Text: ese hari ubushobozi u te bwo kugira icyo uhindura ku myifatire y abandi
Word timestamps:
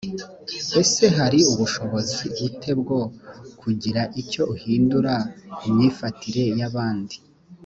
ese 0.81 1.03
hari 1.17 1.39
ubushobozi 1.51 2.23
u 2.47 2.49
te 2.61 2.71
bwo 2.79 2.99
kugira 3.61 4.01
icyo 4.21 4.43
uhindura 4.53 5.13
ku 5.57 5.63
myifatire 5.75 6.43
y 6.59 6.63
abandi 6.69 7.15